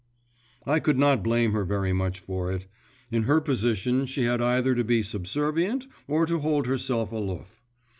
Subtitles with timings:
[0.75, 2.65] I could not blame her very much for it;
[3.11, 7.61] in her position she had either to be subservient, or to hold herself aloof.